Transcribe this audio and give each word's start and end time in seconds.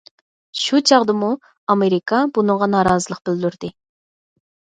شۇ 0.59 0.79
چاغدىمۇ 0.91 1.27
ئامېرىكا 1.73 2.21
بۇنىڭغا 2.37 2.69
نارازىلىق 2.77 3.21
بىلدۈردى. 3.31 3.73